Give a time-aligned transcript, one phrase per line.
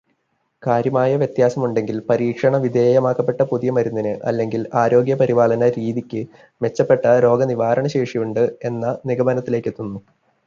[0.63, 6.21] കാര്യമായ വ്യത്യാസമുണ്ടെങ്കിൽ പരീക്ഷണവിധേയമാക്കപ്പെട്ട പുതിയ മരുന്നിന്, അല്ലെങ്കില് ആരോഗ്യപരിപാലന രീതിക്ക്
[6.61, 10.01] മെച്ചപ്പെട്ട രോഗനിവാരണശേഷിയുണ്ട് എന്ന നിഗമനത്തിലേക്കെത്തുന്നു.